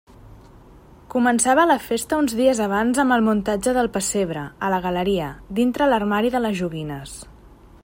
[1.15, 5.31] Començava la festa uns dies abans amb el muntatge del pessebre, a la galeria,
[5.61, 7.17] dintre l'armari de les joguines.